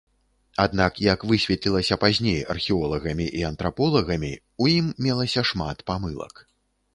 [0.63, 4.33] Аднак, як высветлілася пазней археолагамі і антраполагамі,
[4.65, 6.35] у ім мелася шмат памылак.